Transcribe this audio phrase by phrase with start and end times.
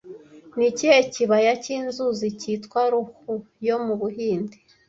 [0.57, 4.57] Ni ikihe kibaya cyinzuzi cyitwa 'Ruhr yo mu Buhinde'